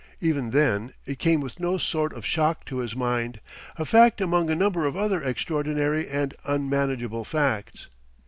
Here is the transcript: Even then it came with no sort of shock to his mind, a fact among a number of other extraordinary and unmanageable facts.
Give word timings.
Even 0.19 0.49
then 0.49 0.93
it 1.05 1.19
came 1.19 1.41
with 1.41 1.59
no 1.59 1.77
sort 1.77 2.11
of 2.11 2.25
shock 2.25 2.65
to 2.65 2.79
his 2.79 2.95
mind, 2.95 3.39
a 3.77 3.85
fact 3.85 4.19
among 4.19 4.49
a 4.49 4.55
number 4.55 4.87
of 4.87 4.97
other 4.97 5.21
extraordinary 5.21 6.09
and 6.09 6.33
unmanageable 6.43 7.23
facts. 7.23 7.85